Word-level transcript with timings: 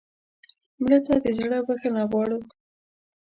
مړه 0.81 0.99
ته 1.05 1.13
د 1.23 1.25
زړه 1.39 1.57
بښنه 1.67 2.03
غواړو 2.09 2.39